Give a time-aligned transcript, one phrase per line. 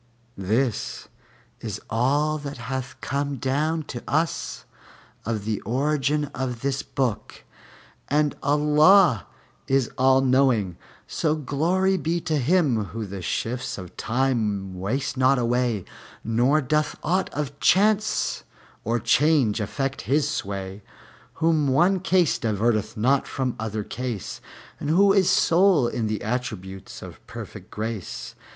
[0.39, 1.09] This
[1.59, 4.65] is all that hath come down to us
[5.27, 7.43] of the origin of this book,
[8.07, 9.27] and Allah
[9.67, 10.75] is All knowing.
[11.05, 15.85] So Glory be to Him Whom the shifts of Time waste not away,
[16.23, 18.43] nor doth aught of chance
[18.83, 20.81] or change affect His sway!
[21.35, 24.41] Whom one case diverteth not from other case,
[24.79, 28.33] and Who is sole in the attributes of perfect grace.